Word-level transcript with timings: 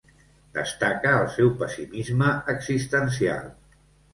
Destaca 0.55 1.11
el 1.17 1.27
seu 1.35 1.51
pessimisme 1.61 2.33
existencial. 2.55 3.49